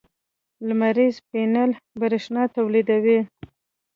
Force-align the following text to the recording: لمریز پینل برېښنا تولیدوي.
لمریز 0.67 1.15
پینل 1.29 1.71
برېښنا 2.01 2.43
تولیدوي. 2.55 3.19